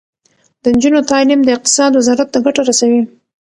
[0.61, 3.01] د نجونو تعلیم د اقتصاد وزارت ته ګټه رسوي.